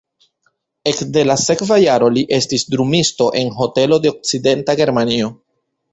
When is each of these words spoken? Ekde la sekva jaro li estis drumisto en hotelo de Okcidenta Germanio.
Ekde 0.91 1.23
la 1.27 1.35
sekva 1.41 1.77
jaro 1.83 2.09
li 2.15 2.23
estis 2.39 2.65
drumisto 2.77 3.27
en 3.43 3.53
hotelo 3.61 4.01
de 4.07 4.13
Okcidenta 4.15 4.81
Germanio. 4.81 5.31